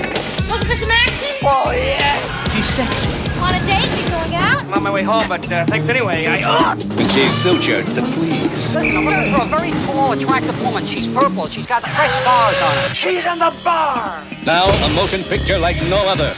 Looking 0.50 0.68
for 0.68 0.74
some 0.76 0.90
action? 0.90 1.36
Oh 1.42 1.70
yeah! 1.70 2.18
She's 2.50 2.66
sexy. 2.66 3.10
On 3.40 3.54
a 3.54 3.60
date? 3.66 3.88
You 4.02 4.08
going 4.10 4.34
out? 4.34 4.62
I'm 4.64 4.74
on 4.74 4.82
my 4.82 4.90
way 4.90 5.02
home, 5.02 5.28
but 5.28 5.50
uh, 5.50 5.64
thanks 5.66 5.88
anyway. 5.88 6.26
I. 6.26 6.42
Uh, 6.42 6.72
And 6.72 7.10
she's 7.10 7.32
sutured 7.32 7.86
to 7.94 8.02
please. 8.02 8.42
listen, 8.74 8.96
I'm 8.96 9.04
looking 9.04 9.34
for 9.34 9.42
a 9.42 9.46
very 9.46 9.70
tall, 9.86 10.12
attractive 10.12 10.60
woman. 10.64 10.84
She's 10.86 11.06
purple. 11.12 11.46
She's 11.48 11.66
got 11.66 11.82
fresh 11.82 12.12
stars 12.12 12.62
on 12.62 12.74
her. 12.76 12.94
She's 12.94 13.24
in 13.26 13.38
the 13.38 13.52
bar! 13.64 14.22
Now, 14.44 14.64
a 14.68 14.88
motion 14.94 15.20
picture 15.22 15.58
like 15.58 15.76
no 15.88 16.00
other. 16.08 16.32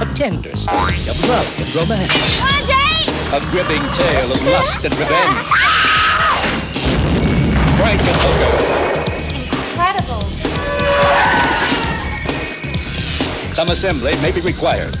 A 0.00 0.06
tender 0.06 0.56
story 0.56 0.98
of 1.08 1.28
love 1.28 1.46
and 1.60 1.72
romance. 1.76 2.40
Want 2.40 2.52
a 2.52 2.66
date? 2.66 3.10
A 3.32 3.38
gripping 3.52 3.82
tale 3.92 4.32
of 4.32 4.44
lust 4.46 4.84
and 4.84 4.92
revenge. 4.96 5.38
Frankenhooker. 7.78 8.54
Incredible. 9.70 10.20
Some 13.54 13.68
assembly 13.68 14.16
may 14.20 14.32
be 14.32 14.40
required. 14.40 14.96